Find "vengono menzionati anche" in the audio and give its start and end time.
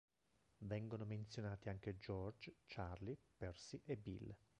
0.63-1.95